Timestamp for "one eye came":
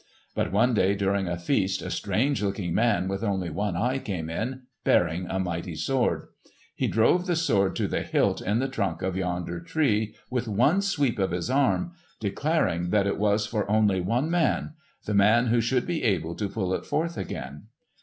3.51-4.31